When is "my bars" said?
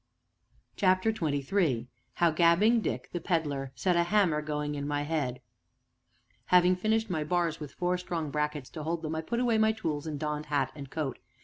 7.11-7.59